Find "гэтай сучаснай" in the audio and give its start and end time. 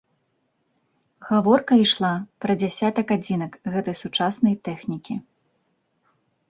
3.75-4.55